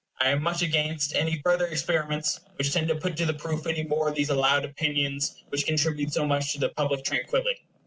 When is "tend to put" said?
2.73-3.15